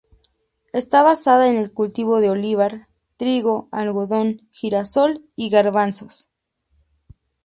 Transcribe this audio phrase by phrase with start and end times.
[0.73, 6.27] Está basada en el cultivo del olivar, trigo, algodón, girasol y garbanzos.